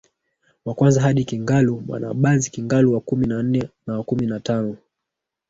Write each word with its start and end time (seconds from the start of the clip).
wa 0.65 0.73
kwanza 0.73 1.01
hadi 1.01 1.25
Kingalu 1.25 1.81
Mwanabanzi 1.81 2.51
Kingalu 2.51 2.93
wa 2.93 2.99
kumi 3.01 3.27
na 3.27 3.43
nne 3.43 3.69
na 3.87 3.97
wa 3.97 4.03
kumi 4.03 4.25
na 4.27 4.73